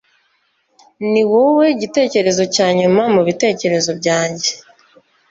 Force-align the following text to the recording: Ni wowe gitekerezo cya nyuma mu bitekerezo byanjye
Ni 1.11 1.23
wowe 1.31 1.67
gitekerezo 1.81 2.43
cya 2.55 2.67
nyuma 2.79 3.03
mu 3.13 3.21
bitekerezo 3.27 3.91
byanjye 3.99 4.49